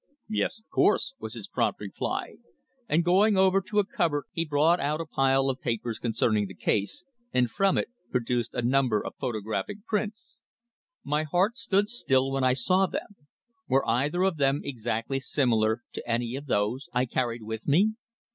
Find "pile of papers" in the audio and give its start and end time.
5.05-5.99